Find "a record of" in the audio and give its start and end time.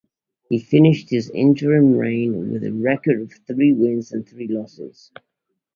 2.63-3.33